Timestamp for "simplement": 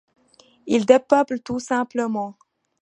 1.59-2.35